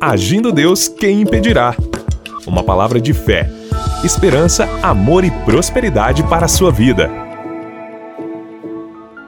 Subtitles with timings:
[0.00, 1.74] Agindo Deus, quem impedirá?
[2.46, 3.50] Uma palavra de fé,
[4.04, 7.10] esperança, amor e prosperidade para a sua vida.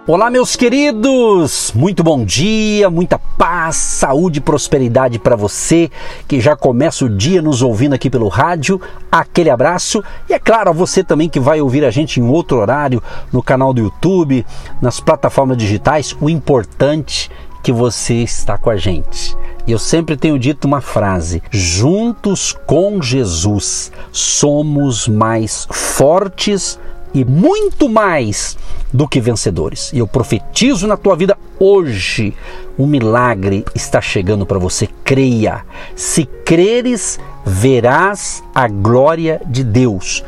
[0.07, 1.73] Olá, meus queridos!
[1.75, 5.91] Muito bom dia, muita paz, saúde e prosperidade para você
[6.29, 8.81] que já começa o dia nos ouvindo aqui pelo rádio.
[9.11, 12.59] Aquele abraço e, é claro, a você também que vai ouvir a gente em outro
[12.59, 13.03] horário
[13.33, 14.47] no canal do YouTube,
[14.81, 16.17] nas plataformas digitais.
[16.21, 19.37] O importante é que você está com a gente.
[19.67, 26.79] Eu sempre tenho dito uma frase: juntos com Jesus somos mais fortes
[27.13, 28.57] e muito mais
[28.93, 29.93] do que vencedores.
[29.93, 32.35] E eu profetizo na tua vida hoje:
[32.79, 34.89] um milagre está chegando para você.
[35.05, 35.65] Creia.
[35.95, 40.25] Se creres, verás a glória de Deus.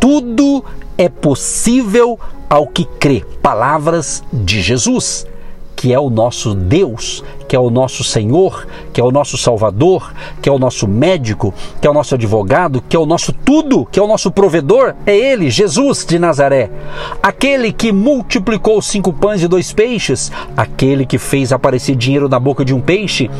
[0.00, 0.64] Tudo
[0.96, 3.24] é possível ao que crê.
[3.42, 5.26] Palavras de Jesus
[5.86, 10.12] que é o nosso Deus, que é o nosso Senhor, que é o nosso Salvador,
[10.42, 13.86] que é o nosso médico, que é o nosso advogado, que é o nosso tudo,
[13.86, 16.72] que é o nosso provedor, é Ele, Jesus de Nazaré.
[17.22, 22.64] Aquele que multiplicou cinco pães e dois peixes, aquele que fez aparecer dinheiro na boca
[22.64, 23.30] de um peixe,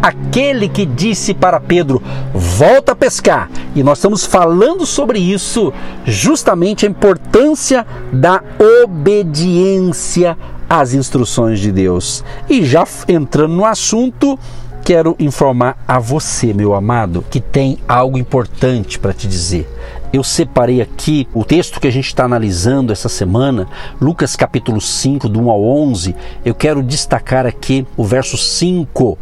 [0.00, 2.00] aquele que disse para Pedro:
[2.32, 3.50] volta a pescar.
[3.74, 5.72] E nós estamos falando sobre isso,
[6.04, 8.40] justamente a importância da
[8.84, 12.24] obediência as instruções de Deus.
[12.48, 14.38] E já entrando no assunto,
[14.84, 19.68] quero informar a você, meu amado, que tem algo importante para te dizer.
[20.12, 23.68] Eu separei aqui o texto que a gente está analisando essa semana,
[24.00, 26.14] Lucas capítulo 5, do 1 ao 11.
[26.44, 29.18] Eu quero destacar aqui o verso 5.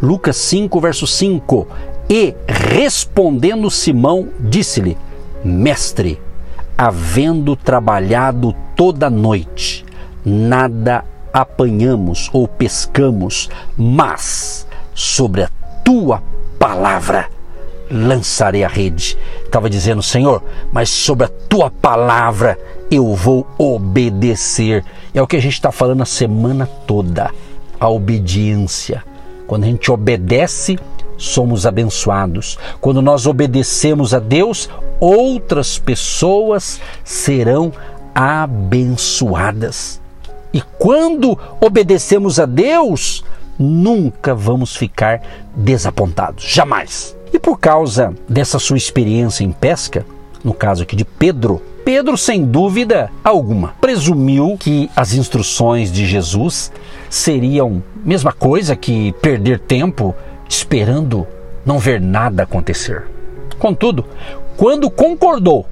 [0.00, 1.68] Lucas 5, verso 5.
[2.08, 4.96] E respondendo Simão, disse-lhe:
[5.44, 6.20] Mestre,
[6.76, 9.84] havendo trabalhado toda noite,
[10.24, 15.50] nada apanhamos ou pescamos, mas sobre a
[15.84, 16.22] tua
[16.58, 17.28] palavra
[17.90, 19.18] lançarei a rede.
[19.44, 22.58] Estava dizendo, Senhor, mas sobre a tua palavra
[22.90, 24.84] eu vou obedecer.
[25.14, 27.30] É o que a gente está falando a semana toda:
[27.78, 29.04] a obediência.
[29.46, 30.78] Quando a gente obedece,
[31.18, 32.58] somos abençoados.
[32.80, 34.68] Quando nós obedecemos a Deus,
[35.00, 37.72] outras pessoas serão
[38.14, 40.01] abençoadas.
[40.52, 43.24] E quando obedecemos a Deus,
[43.58, 45.22] nunca vamos ficar
[45.56, 47.16] desapontados, jamais.
[47.32, 50.04] E por causa dessa sua experiência em pesca,
[50.44, 56.70] no caso aqui de Pedro, Pedro, sem dúvida alguma, presumiu que as instruções de Jesus
[57.10, 60.14] seriam mesma coisa que perder tempo
[60.48, 61.26] esperando
[61.66, 63.04] não ver nada acontecer.
[63.58, 64.04] Contudo,
[64.56, 65.66] quando concordou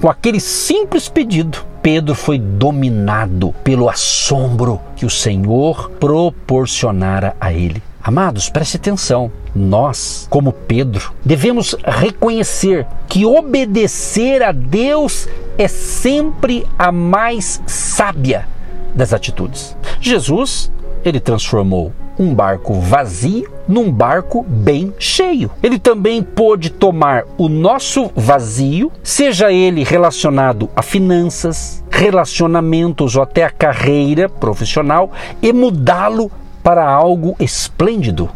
[0.00, 7.82] com aquele simples pedido, Pedro foi dominado pelo assombro que o Senhor proporcionara a ele.
[8.00, 9.32] Amados, preste atenção.
[9.54, 15.28] Nós, como Pedro, devemos reconhecer que obedecer a Deus
[15.58, 18.46] é sempre a mais sábia
[18.94, 19.76] das atitudes.
[20.00, 20.70] Jesus,
[21.04, 25.50] ele transformou um barco vazio num barco bem cheio.
[25.62, 33.44] Ele também pôde tomar o nosso vazio, seja ele relacionado a finanças, relacionamentos ou até
[33.44, 36.30] a carreira profissional, e mudá-lo
[36.62, 38.30] para algo esplêndido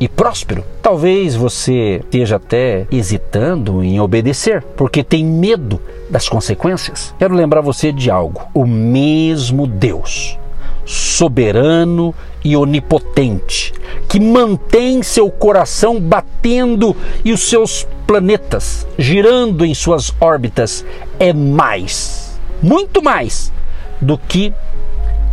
[0.00, 0.64] e próspero.
[0.82, 7.14] Talvez você esteja até hesitando em obedecer, porque tem medo das consequências.
[7.18, 10.38] Quero lembrar você de algo: o mesmo Deus
[10.84, 13.72] soberano e onipotente,
[14.08, 20.84] que mantém seu coração batendo e os seus planetas girando em suas órbitas,
[21.18, 23.52] é mais, muito mais
[24.00, 24.52] do que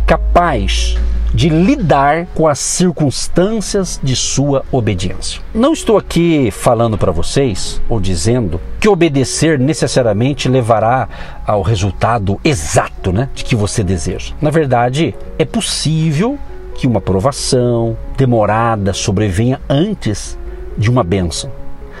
[0.06, 0.96] capaz
[1.32, 5.40] de lidar com as circunstâncias de sua obediência.
[5.54, 11.08] Não estou aqui falando para vocês ou dizendo que obedecer necessariamente levará
[11.46, 14.34] ao resultado exato, né, de que você deseja.
[14.40, 16.38] Na verdade, é possível
[16.74, 20.38] que uma provação demorada sobrevenha antes
[20.76, 21.50] de uma bênção.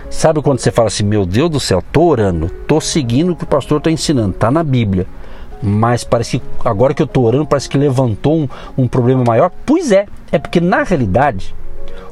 [0.08, 3.44] Sabe quando você fala assim, meu Deus do céu, tô orando, tô seguindo o que
[3.44, 5.06] o pastor está ensinando, tá na Bíblia
[5.62, 9.50] mas parece que agora que eu estou orando, parece que levantou um, um problema maior.
[9.64, 11.54] Pois é, é porque na realidade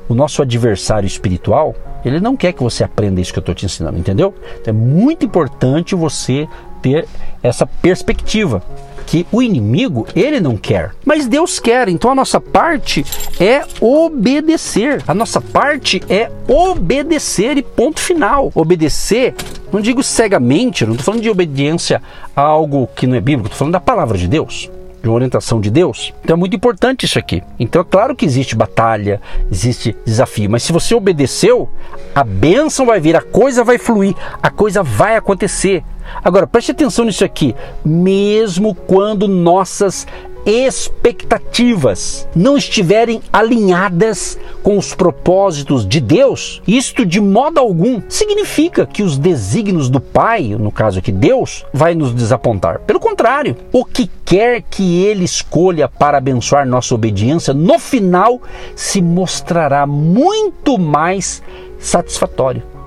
[0.09, 1.75] o nosso adversário espiritual
[2.05, 4.35] ele não quer que você aprenda isso que eu estou te ensinando, entendeu?
[4.61, 6.49] Então é muito importante você
[6.81, 7.07] ter
[7.43, 8.63] essa perspectiva
[9.09, 11.89] que o inimigo ele não quer, mas Deus quer.
[11.89, 13.05] Então a nossa parte
[13.41, 15.03] é obedecer.
[15.07, 18.53] A nossa parte é obedecer e ponto final.
[18.55, 19.35] Obedecer,
[19.73, 22.03] não digo cegamente, não estou falando de obediência
[22.37, 24.71] a algo que não é bíblico, estou falando da palavra de Deus.
[25.03, 26.13] de uma orientação de Deus.
[26.23, 27.43] Então é muito importante isso aqui.
[27.59, 29.21] Então é claro que existe batalha,
[29.51, 31.69] existe desafio, mas se você obedeceu,
[32.15, 35.83] a bênção vai vir, a coisa vai fluir, a coisa vai acontecer.
[36.23, 37.55] Agora preste atenção nisso aqui.
[37.85, 40.07] Mesmo quando nossas
[40.49, 49.03] expectativas não estiverem alinhadas com os propósitos de Deus, isto de modo algum significa que
[49.03, 52.81] os desígnios do Pai, no caso aqui Deus, vai nos desapontar.
[52.81, 58.41] Pelo contrário, o que quer que ele escolha para abençoar nossa obediência, no final
[58.75, 61.43] se mostrará muito mais
[61.79, 62.78] satisfatório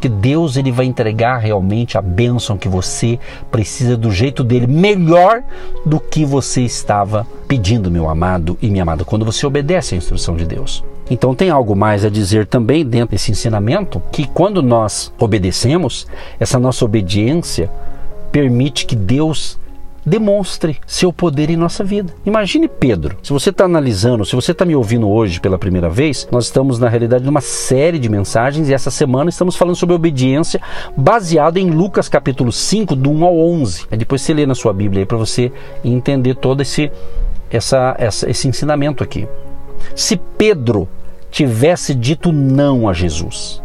[0.00, 3.18] que Deus ele vai entregar realmente a bênção que você
[3.50, 5.42] precisa do jeito dele, melhor
[5.84, 10.36] do que você estava pedindo, meu amado e minha amada, quando você obedece à instrução
[10.36, 10.84] de Deus.
[11.10, 16.06] Então tem algo mais a dizer também dentro desse ensinamento, que quando nós obedecemos,
[16.38, 17.70] essa nossa obediência
[18.32, 19.58] permite que Deus
[20.06, 22.14] demonstre seu poder em nossa vida.
[22.24, 23.18] Imagine Pedro.
[23.22, 26.78] Se você está analisando, se você está me ouvindo hoje pela primeira vez, nós estamos
[26.78, 30.60] na realidade numa série de mensagens e essa semana estamos falando sobre obediência
[30.96, 33.86] baseado em Lucas capítulo 5, do 1 ao 11.
[33.90, 35.50] Aí depois você lê na sua Bíblia aí para você
[35.84, 36.90] entender todo esse,
[37.50, 39.26] essa, essa, esse ensinamento aqui.
[39.96, 40.88] Se Pedro
[41.30, 43.60] tivesse dito não a Jesus,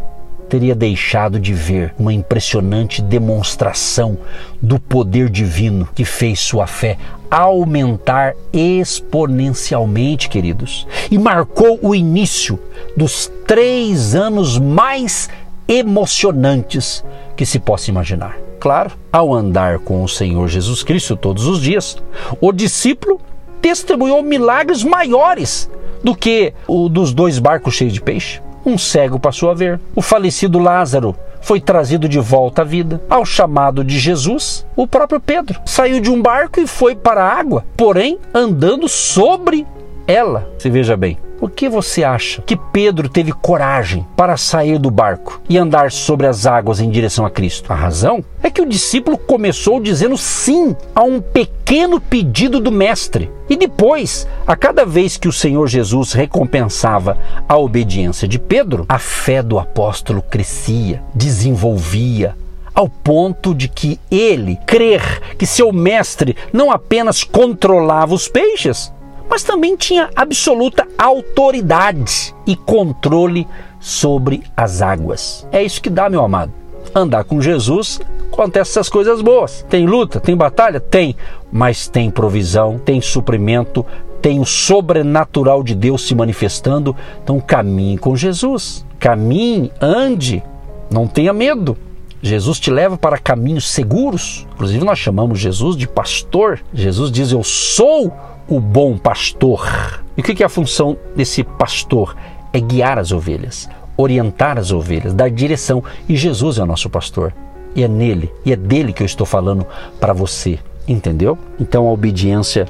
[0.52, 4.18] teria deixado de ver uma impressionante demonstração
[4.60, 6.98] do poder divino que fez sua fé
[7.30, 12.60] aumentar exponencialmente, queridos, e marcou o início
[12.94, 15.30] dos três anos mais
[15.66, 17.02] emocionantes
[17.34, 18.36] que se possa imaginar.
[18.60, 21.96] Claro, ao andar com o Senhor Jesus Cristo todos os dias,
[22.42, 23.18] o discípulo
[23.62, 25.70] testemunhou milagres maiores
[26.04, 29.80] do que o dos dois barcos cheios de peixe um cego passou a ver.
[29.94, 33.02] O falecido Lázaro foi trazido de volta à vida.
[33.10, 37.32] Ao chamado de Jesus, o próprio Pedro saiu de um barco e foi para a
[37.38, 39.66] água, porém andando sobre
[40.12, 40.48] ela.
[40.58, 45.40] Se veja bem, por que você acha que Pedro teve coragem para sair do barco
[45.48, 47.72] e andar sobre as águas em direção a Cristo?
[47.72, 53.28] A razão é que o discípulo começou dizendo sim a um pequeno pedido do Mestre.
[53.50, 57.18] E depois, a cada vez que o Senhor Jesus recompensava
[57.48, 62.36] a obediência de Pedro, a fé do apóstolo crescia, desenvolvia,
[62.74, 68.92] ao ponto de que ele crer que seu mestre não apenas controlava os peixes,
[69.28, 73.46] mas também tinha absoluta autoridade e controle
[73.80, 75.46] sobre as águas.
[75.50, 76.52] É isso que dá, meu amado.
[76.94, 78.00] Andar com Jesus
[78.32, 79.64] acontece essas coisas boas.
[79.68, 80.80] Tem luta, tem batalha?
[80.80, 81.16] Tem,
[81.50, 83.84] mas tem provisão, tem suprimento,
[84.20, 86.94] tem o sobrenatural de Deus se manifestando.
[87.22, 88.84] Então caminhe com Jesus.
[88.98, 90.42] Caminhe, ande,
[90.90, 91.76] não tenha medo.
[92.22, 94.46] Jesus te leva para caminhos seguros.
[94.54, 96.60] Inclusive, nós chamamos Jesus de pastor.
[96.72, 98.12] Jesus diz: Eu sou
[98.54, 99.66] o bom pastor.
[100.14, 102.14] E o que é a função desse pastor?
[102.52, 103.66] É guiar as ovelhas,
[103.96, 105.82] orientar as ovelhas, dar direção.
[106.06, 107.32] E Jesus é o nosso pastor.
[107.74, 109.66] E é nele, e é dele que eu estou falando
[109.98, 110.58] para você.
[110.86, 111.38] Entendeu?
[111.58, 112.66] Então a obediência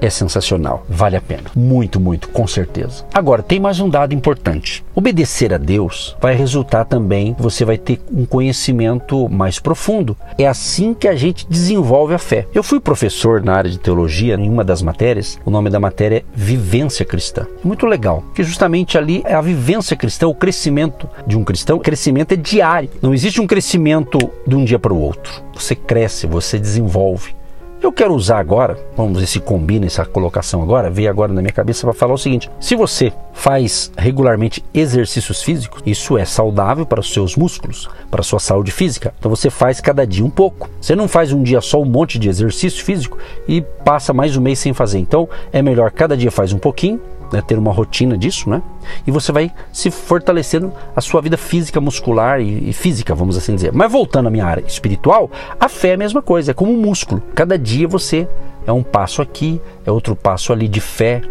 [0.00, 1.44] é sensacional, vale a pena.
[1.54, 3.04] Muito, muito, com certeza.
[3.12, 4.84] Agora, tem mais um dado importante.
[4.94, 10.16] Obedecer a Deus vai resultar também, você vai ter um conhecimento mais profundo.
[10.38, 12.46] É assim que a gente desenvolve a fé.
[12.54, 16.18] Eu fui professor na área de teologia em uma das matérias, o nome da matéria
[16.18, 17.46] é Vivência Cristã.
[17.62, 21.76] Muito legal, porque justamente ali é a vivência cristã, o crescimento de um cristão.
[21.76, 25.42] O crescimento é diário, não existe um crescimento de um dia para o outro.
[25.54, 27.34] Você cresce, você desenvolve.
[27.82, 31.52] Eu quero usar agora, vamos ver se combina essa colocação agora, veio agora na minha
[31.52, 37.00] cabeça para falar o seguinte: se você faz regularmente exercícios físicos, isso é saudável para
[37.00, 39.12] os seus músculos, para a sua saúde física.
[39.18, 40.70] Então você faz cada dia um pouco.
[40.80, 44.40] Você não faz um dia só um monte de exercício físico e passa mais um
[44.40, 44.98] mês sem fazer.
[44.98, 47.00] Então é melhor cada dia faz um pouquinho
[47.32, 48.62] né, ter uma rotina disso, né?
[49.06, 53.54] E você vai se fortalecendo a sua vida física, muscular e, e, física, vamos assim
[53.54, 53.72] dizer.
[53.72, 56.80] Mas voltando à minha área espiritual, a fé é a mesma coisa, é como um
[56.80, 57.22] músculo.
[57.34, 58.28] Cada dia você
[58.66, 61.22] é um passo aqui, é outro passo ali de fé.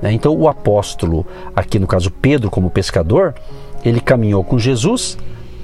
[0.00, 0.12] Né?
[0.12, 3.34] Então o apóstolo, aqui no caso Pedro como pescador,
[3.84, 5.16] ele caminhou com Jesus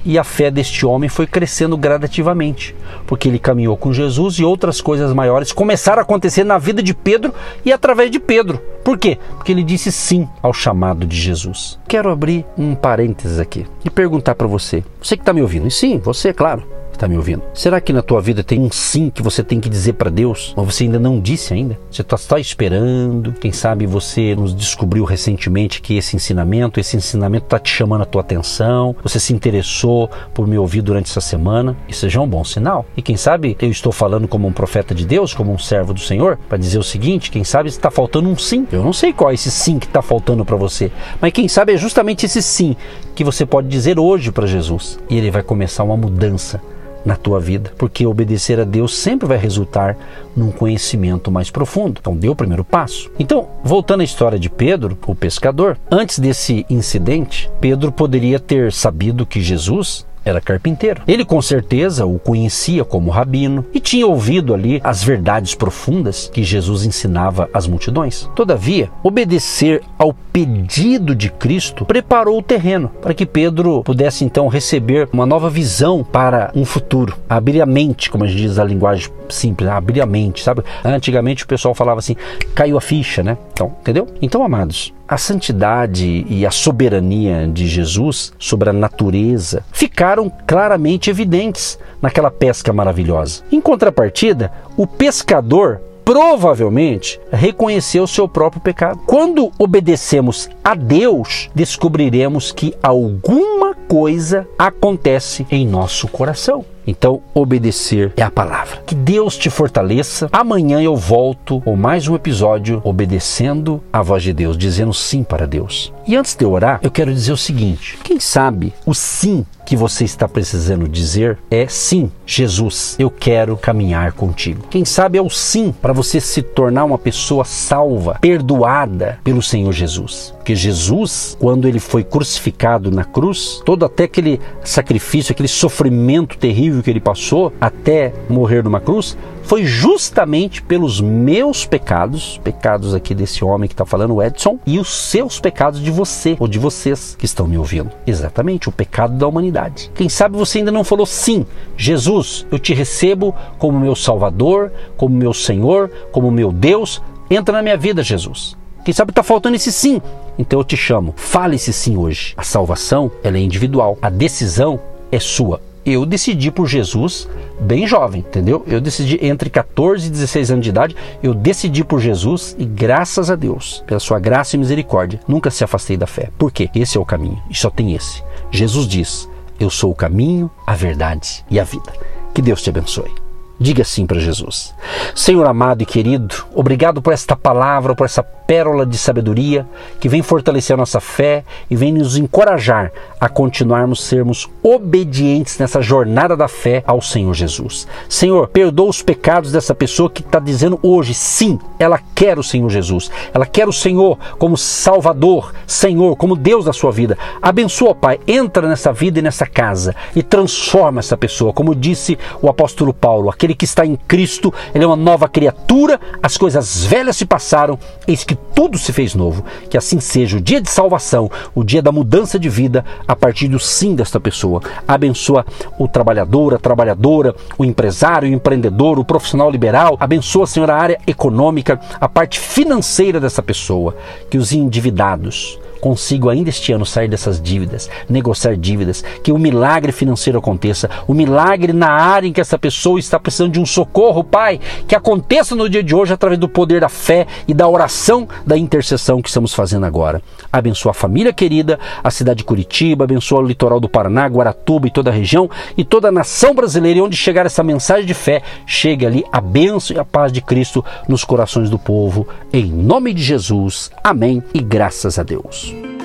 [0.04, 2.74] e a fé deste homem foi crescendo gradativamente,
[3.06, 6.94] porque ele caminhou com Jesus e outras coisas maiores começaram a acontecer na vida de
[6.94, 8.60] Pedro e através de Pedro.
[8.84, 9.18] Por quê?
[9.36, 11.78] Porque ele disse sim ao chamado de Jesus.
[11.86, 15.70] Quero abrir um parênteses aqui e perguntar para você, você que está me ouvindo, e
[15.70, 17.42] sim, você, claro, está me ouvindo?
[17.54, 20.52] Será que na tua vida tem um sim que você tem que dizer para Deus,
[20.56, 21.78] mas você ainda não disse ainda?
[21.90, 23.32] Você está só esperando?
[23.32, 28.06] Quem sabe você nos descobriu recentemente que esse ensinamento, esse ensinamento está te chamando a
[28.06, 32.28] tua atenção, você se interessou por me ouvir durante essa semana, isso já é um
[32.28, 32.84] bom sinal.
[32.96, 36.00] E quem sabe eu estou falando como um profeta de Deus, como um servo do
[36.00, 38.66] Senhor, para dizer o seguinte: quem sabe está faltando um sim.
[38.72, 40.90] Eu não sei qual é esse sim que está faltando para você,
[41.20, 42.76] mas quem sabe é justamente esse sim
[43.14, 46.60] que você pode dizer hoje para Jesus e ele vai começar uma mudança
[47.04, 49.96] na tua vida, porque obedecer a Deus sempre vai resultar
[50.36, 51.98] num conhecimento mais profundo.
[52.00, 53.10] Então, dê o primeiro passo.
[53.18, 59.26] Então, voltando à história de Pedro, o pescador, antes desse incidente, Pedro poderia ter sabido
[59.26, 61.02] que Jesus era carpinteiro.
[61.06, 66.42] Ele com certeza o conhecia como rabino e tinha ouvido ali as verdades profundas que
[66.42, 68.28] Jesus ensinava às multidões.
[68.34, 75.08] Todavia, obedecer ao pedido de Cristo preparou o terreno para que Pedro pudesse então receber
[75.12, 79.08] uma nova visão para um futuro, abrir a mente, como a gente diz na linguagem
[79.28, 80.62] simples, abrir a mente, sabe?
[80.84, 82.16] Antigamente o pessoal falava assim,
[82.54, 83.36] caiu a ficha, né?
[83.52, 84.06] Então, entendeu?
[84.22, 91.78] Então, amados, a santidade e a soberania de Jesus sobre a natureza ficaram claramente evidentes
[92.02, 93.42] naquela pesca maravilhosa.
[93.50, 99.00] Em contrapartida, o pescador provavelmente reconheceu seu próprio pecado.
[99.06, 106.64] Quando obedecemos a Deus, descobriremos que alguma coisa acontece em nosso coração.
[106.86, 108.82] Então, obedecer é a palavra.
[108.86, 110.28] Que Deus te fortaleça.
[110.32, 115.46] Amanhã eu volto com mais um episódio obedecendo a voz de Deus, dizendo sim para
[115.46, 115.92] Deus.
[116.06, 119.76] E antes de eu orar, eu quero dizer o seguinte: quem sabe o sim que
[119.76, 124.64] você está precisando dizer é sim, Jesus, eu quero caminhar contigo.
[124.70, 129.72] Quem sabe é o sim para você se tornar uma pessoa salva, perdoada pelo Senhor
[129.72, 130.32] Jesus.
[130.48, 136.82] Porque Jesus, quando ele foi crucificado na cruz, todo até aquele sacrifício, aquele sofrimento terrível
[136.82, 143.44] que ele passou até morrer numa cruz, foi justamente pelos meus pecados, pecados aqui desse
[143.44, 147.14] homem que está falando, o Edson, e os seus pecados de você ou de vocês
[147.14, 147.90] que estão me ouvindo.
[148.06, 149.90] Exatamente, o pecado da humanidade.
[149.94, 151.44] Quem sabe você ainda não falou sim,
[151.76, 157.02] Jesus, eu te recebo como meu Salvador, como meu Senhor, como meu Deus.
[157.30, 158.56] Entra na minha vida, Jesus.
[158.82, 160.00] Quem sabe está faltando esse sim.
[160.38, 161.14] Então eu te chamo.
[161.16, 162.34] Fale esse sim hoje.
[162.36, 163.98] A salvação ela é individual.
[164.00, 164.80] A decisão
[165.10, 165.60] é sua
[165.92, 167.28] eu decidi por Jesus
[167.60, 168.62] bem jovem, entendeu?
[168.66, 173.30] Eu decidi entre 14 e 16 anos de idade, eu decidi por Jesus e graças
[173.30, 176.30] a Deus, pela sua graça e misericórdia, nunca se afastei da fé.
[176.38, 176.68] Por quê?
[176.74, 178.22] Esse é o caminho e só tem esse.
[178.50, 179.28] Jesus diz:
[179.58, 181.92] Eu sou o caminho, a verdade e a vida.
[182.34, 183.27] Que Deus te abençoe.
[183.60, 184.72] Diga sim para Jesus.
[185.16, 189.66] Senhor amado e querido, obrigado por esta palavra, por essa pérola de sabedoria
[190.00, 195.82] que vem fortalecer a nossa fé e vem nos encorajar a continuarmos sermos obedientes nessa
[195.82, 197.86] jornada da fé ao Senhor Jesus.
[198.08, 202.70] Senhor, perdoa os pecados dessa pessoa que está dizendo hoje, sim, ela quer o Senhor
[202.70, 207.18] Jesus, ela quer o Senhor como Salvador, Senhor, como Deus da sua vida.
[207.42, 212.48] Abençoa, Pai, entra nessa vida e nessa casa e transforma essa pessoa, como disse o
[212.48, 217.16] apóstolo Paulo, aquele que está em Cristo, ele é uma nova criatura, as coisas velhas
[217.16, 219.44] se passaram, eis que tudo se fez novo.
[219.70, 223.48] Que assim seja o dia de salvação, o dia da mudança de vida a partir
[223.48, 224.60] do sim desta pessoa.
[224.86, 225.46] Abençoa
[225.78, 229.96] o trabalhador, a trabalhadora, o empresário, o empreendedor, o profissional liberal.
[229.98, 233.96] Abençoa, Senhor, a área econômica, a parte financeira dessa pessoa.
[234.28, 239.92] Que os endividados, consigo ainda este ano sair dessas dívidas, negociar dívidas, que o milagre
[239.92, 244.22] financeiro aconteça, o milagre na área em que essa pessoa está precisando de um socorro,
[244.24, 248.28] Pai, que aconteça no dia de hoje através do poder da fé e da oração
[248.46, 250.22] da intercessão que estamos fazendo agora.
[250.52, 254.90] Abençoa a família querida, a cidade de Curitiba, abençoa o litoral do Paraná, Guaratuba e
[254.90, 256.98] toda a região e toda a nação brasileira.
[256.98, 260.40] E onde chegar essa mensagem de fé, chegue ali a bênção e a paz de
[260.40, 262.26] Cristo nos corações do povo.
[262.52, 263.90] Em nome de Jesus.
[264.02, 265.67] Amém e graças a Deus.